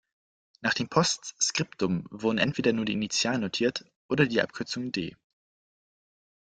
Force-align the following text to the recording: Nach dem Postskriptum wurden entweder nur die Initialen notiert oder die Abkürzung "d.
Nach 0.61 0.73
dem 0.73 0.89
Postskriptum 0.89 2.05
wurden 2.09 2.39
entweder 2.39 2.73
nur 2.73 2.85
die 2.85 2.93
Initialen 2.93 3.41
notiert 3.41 3.85
oder 4.09 4.25
die 4.25 4.41
Abkürzung 4.41 4.91
"d. 4.91 5.15